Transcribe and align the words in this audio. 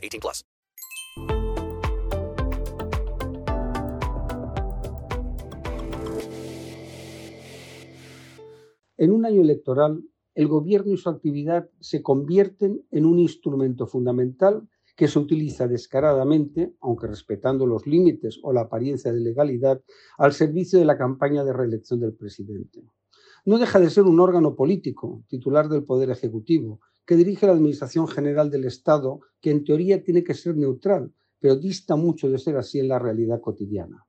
18 0.00 0.20
plus. 0.20 0.44
En 8.96 9.12
un 9.12 9.24
año 9.24 9.40
electoral, 9.40 10.04
el 10.34 10.46
gobierno 10.46 10.92
y 10.92 10.98
su 10.98 11.08
actividad 11.08 11.70
se 11.80 12.02
convierten 12.02 12.86
en 12.90 13.06
un 13.06 13.18
instrumento 13.18 13.86
fundamental 13.86 14.68
que 14.94 15.08
se 15.08 15.18
utiliza 15.18 15.66
descaradamente, 15.66 16.74
aunque 16.80 17.06
respetando 17.06 17.66
los 17.66 17.86
límites 17.86 18.38
o 18.42 18.52
la 18.52 18.62
apariencia 18.62 19.10
de 19.10 19.20
legalidad, 19.20 19.82
al 20.18 20.34
servicio 20.34 20.78
de 20.78 20.84
la 20.84 20.98
campaña 20.98 21.44
de 21.44 21.54
reelección 21.54 22.00
del 22.00 22.12
presidente. 22.12 22.82
No 23.44 23.58
deja 23.58 23.80
de 23.80 23.90
ser 23.90 24.04
un 24.04 24.20
órgano 24.20 24.54
político, 24.54 25.24
titular 25.28 25.68
del 25.68 25.84
Poder 25.84 26.10
Ejecutivo, 26.10 26.80
que 27.06 27.16
dirige 27.16 27.46
la 27.46 27.52
Administración 27.52 28.06
General 28.06 28.50
del 28.50 28.64
Estado, 28.64 29.20
que 29.40 29.50
en 29.50 29.64
teoría 29.64 30.02
tiene 30.02 30.22
que 30.22 30.34
ser 30.34 30.56
neutral, 30.56 31.12
pero 31.38 31.56
dista 31.56 31.96
mucho 31.96 32.28
de 32.28 32.38
ser 32.38 32.56
así 32.56 32.78
en 32.78 32.88
la 32.88 32.98
realidad 32.98 33.40
cotidiana 33.40 34.06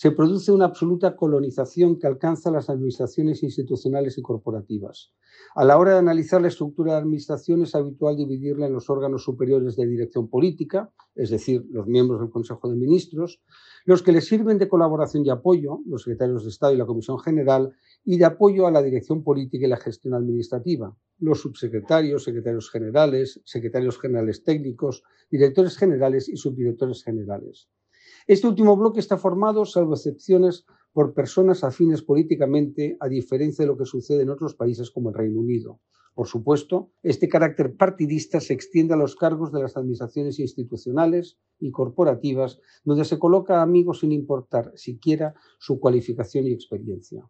se 0.00 0.12
produce 0.12 0.50
una 0.50 0.64
absoluta 0.64 1.14
colonización 1.14 1.98
que 1.98 2.06
alcanza 2.06 2.50
las 2.50 2.70
administraciones 2.70 3.42
institucionales 3.42 4.16
y 4.16 4.22
corporativas. 4.22 5.12
A 5.54 5.62
la 5.62 5.76
hora 5.76 5.92
de 5.92 5.98
analizar 5.98 6.40
la 6.40 6.48
estructura 6.48 6.94
de 6.94 7.00
administración 7.00 7.60
es 7.60 7.74
habitual 7.74 8.16
dividirla 8.16 8.66
en 8.66 8.72
los 8.72 8.88
órganos 8.88 9.24
superiores 9.24 9.76
de 9.76 9.86
dirección 9.86 10.30
política, 10.30 10.90
es 11.14 11.28
decir, 11.28 11.66
los 11.70 11.86
miembros 11.86 12.20
del 12.20 12.30
Consejo 12.30 12.70
de 12.70 12.76
Ministros, 12.76 13.42
los 13.84 14.02
que 14.02 14.12
le 14.12 14.22
sirven 14.22 14.56
de 14.56 14.70
colaboración 14.70 15.26
y 15.26 15.28
apoyo, 15.28 15.80
los 15.84 16.04
secretarios 16.04 16.44
de 16.44 16.48
Estado 16.48 16.72
y 16.72 16.78
la 16.78 16.86
Comisión 16.86 17.18
General, 17.18 17.70
y 18.04 18.18
de 18.18 18.24
apoyo 18.24 18.66
a 18.66 18.70
la 18.70 18.82
dirección 18.82 19.22
política 19.22 19.66
y 19.66 19.70
la 19.70 19.76
gestión 19.76 20.14
administrativa, 20.14 20.96
los 21.18 21.40
subsecretarios, 21.40 22.24
secretarios 22.24 22.70
generales, 22.70 23.40
secretarios 23.44 23.98
generales 23.98 24.42
técnicos, 24.42 25.02
directores 25.30 25.76
generales 25.76 26.28
y 26.28 26.36
subdirectores 26.36 27.04
generales. 27.04 27.68
Este 28.26 28.46
último 28.46 28.76
bloque 28.76 29.00
está 29.00 29.16
formado, 29.16 29.64
salvo 29.64 29.94
excepciones, 29.94 30.64
por 30.92 31.14
personas 31.14 31.62
afines 31.62 32.02
políticamente, 32.02 32.96
a 33.00 33.08
diferencia 33.08 33.64
de 33.64 33.68
lo 33.68 33.76
que 33.76 33.84
sucede 33.84 34.22
en 34.22 34.30
otros 34.30 34.54
países 34.54 34.90
como 34.90 35.10
el 35.10 35.14
Reino 35.14 35.40
Unido. 35.40 35.80
Por 36.14 36.26
supuesto, 36.26 36.90
este 37.02 37.28
carácter 37.28 37.76
partidista 37.76 38.40
se 38.40 38.52
extiende 38.52 38.94
a 38.94 38.96
los 38.96 39.14
cargos 39.14 39.52
de 39.52 39.62
las 39.62 39.76
administraciones 39.76 40.38
institucionales 40.40 41.38
y 41.58 41.70
corporativas, 41.70 42.60
donde 42.84 43.04
se 43.04 43.18
coloca 43.18 43.58
a 43.58 43.62
amigos 43.62 44.00
sin 44.00 44.12
importar 44.12 44.72
siquiera 44.74 45.34
su 45.58 45.78
cualificación 45.78 46.46
y 46.46 46.52
experiencia. 46.52 47.24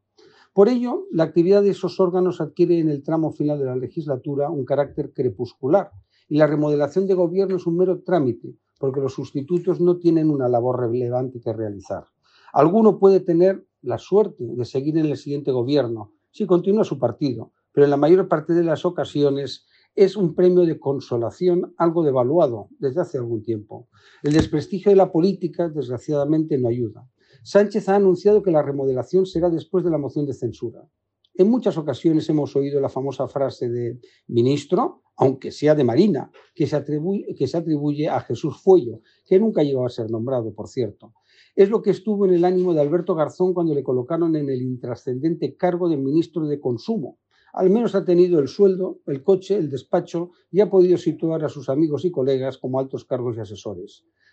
Por 0.53 0.69
ello, 0.69 1.07
la 1.13 1.25
actividad 1.25 1.63
de 1.63 1.71
esos 1.71 2.01
órganos 2.01 2.41
adquiere 2.41 2.81
en 2.81 2.89
el 2.89 3.05
tramo 3.05 3.31
final 3.31 3.59
de 3.59 3.67
la 3.67 3.77
legislatura 3.77 4.51
un 4.51 4.65
carácter 4.65 5.13
crepuscular 5.13 5.91
y 6.29 6.39
la 6.39 6.49
remodelación 6.49 7.07
de 7.07 7.15
gobierno 7.15 7.57
es 7.57 7.67
un 7.67 7.77
mero 7.77 8.03
trámite, 8.03 8.57
porque 8.79 9.01
los 9.01 9.15
sustitutos 9.15 9.81
no 9.81 9.99
tienen 9.99 10.29
una 10.29 10.49
labor 10.49 10.81
relevante 10.81 11.41
que 11.41 11.53
realizar. 11.53 12.05
Alguno 12.53 12.99
puede 12.99 13.21
tener 13.21 13.65
la 13.83 13.99
suerte 13.99 14.45
de 14.45 14.65
seguir 14.65 14.99
en 14.99 15.07
el 15.07 15.17
siguiente 15.17 15.53
gobierno 15.53 16.13
si 16.33 16.47
continúa 16.47 16.85
su 16.85 16.99
partido, 16.99 17.53
pero 17.73 17.85
en 17.85 17.91
la 17.91 17.97
mayor 17.97 18.27
parte 18.27 18.53
de 18.53 18.65
las 18.65 18.85
ocasiones 18.85 19.67
es 19.95 20.17
un 20.17 20.35
premio 20.35 20.63
de 20.63 20.79
consolación 20.79 21.75
algo 21.77 22.03
devaluado 22.03 22.69
desde 22.79 23.01
hace 23.01 23.19
algún 23.19 23.43
tiempo. 23.43 23.89
El 24.23 24.33
desprestigio 24.33 24.91
de 24.91 24.97
la 24.97 25.13
política, 25.13 25.69
desgraciadamente, 25.69 26.59
no 26.59 26.69
ayuda. 26.69 27.09
Sánchez 27.43 27.89
ha 27.89 27.97
anunciado 27.97 28.43
que 28.43 28.51
la 28.51 28.63
remodelación 28.63 29.25
será 29.25 29.49
después 29.49 29.83
de 29.85 29.91
la 29.91 29.99
moción 29.99 30.27
de 30.27 30.35
censura. 30.35 30.87
En 31.35 31.49
muchas 31.49 31.79
ocasiones 31.79 32.29
hemos 32.29 32.55
oído 32.55 32.81
la 32.81 32.91
famosa 32.91 33.27
frase 33.27 33.71
de 33.71 33.99
ministro, 34.27 35.03
aunque 35.17 35.51
sea 35.51 35.75
de 35.75 35.85
Marina, 35.85 36.31
que 36.55 36.67
se, 36.67 36.77
atribuye, 36.77 38.09
a 38.09 38.21
Jesús 38.21 38.61
Fuello, 38.63 39.01
que 39.27 39.39
nunca 39.39 39.63
llegó 39.63 39.87
a 39.87 39.91
ser 39.91 40.11
nombrado, 40.11 40.53
por 40.53 40.69
cierto. 40.69 41.15
Es 41.57 41.71
lo 41.71 41.81
que 41.81 41.91
estuvo 41.91 42.27
en 42.27 42.35
el 42.35 42.45
ánimo 42.45 42.75
de 42.75 42.83
Alberto 42.83 43.15
Garzón 43.15 43.55
cuando 43.55 43.75
le 43.75 43.83
colocaron 43.83 44.37
en 44.37 44.51
el 44.51 44.61
intrascendente 44.61 45.57
cargo 45.57 45.89
de 45.89 45.97
ministro 45.97 46.47
de 46.47 46.61
Consumo. 46.61 47.19
Al 47.53 47.71
menos 47.71 47.95
ha 47.95 48.05
tenido 48.05 48.39
el 48.39 48.49
sueldo, 48.49 49.01
el 49.07 49.23
coche, 49.23 49.57
el 49.57 49.71
despacho 49.71 50.31
y 50.51 50.61
ha 50.61 50.69
podido 50.71 50.99
situar 50.99 51.43
a 51.45 51.49
sus 51.49 51.69
amigos 51.69 52.05
y 52.05 52.11
colegas 52.11 52.59
como 52.59 52.79
altos 52.79 53.05
cargos 53.05 53.37
y 53.37 53.41
asesores. 53.41 54.05